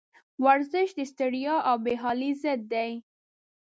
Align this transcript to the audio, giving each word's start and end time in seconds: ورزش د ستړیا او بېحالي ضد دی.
ورزش 0.45 0.89
د 0.95 0.99
ستړیا 1.11 1.55
او 1.69 1.75
بېحالي 1.85 2.31
ضد 2.41 2.61
دی. 2.73 2.91